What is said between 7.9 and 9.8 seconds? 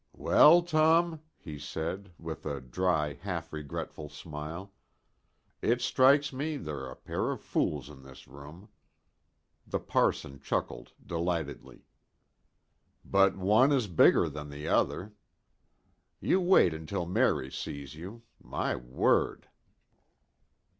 this room." The